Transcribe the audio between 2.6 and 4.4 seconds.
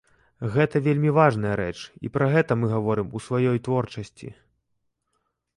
мы гаворым у сваёй творчасці.